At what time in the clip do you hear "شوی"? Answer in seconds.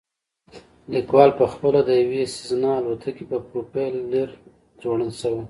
5.21-5.39